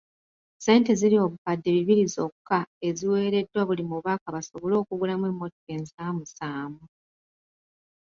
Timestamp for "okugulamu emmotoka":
4.81-5.69